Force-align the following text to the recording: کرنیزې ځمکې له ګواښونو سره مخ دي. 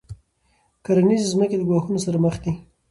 کرنیزې 0.85 1.27
ځمکې 1.33 1.55
له 1.57 1.65
ګواښونو 1.69 2.03
سره 2.05 2.17
مخ 2.25 2.35
دي. 2.43 2.51